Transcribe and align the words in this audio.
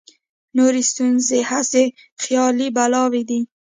نورې 0.57 0.81
ستونزې 0.91 1.39
هسې 1.51 1.83
خیالي 2.23 2.67
بلاوې 2.75 3.23
دي. 3.29 3.39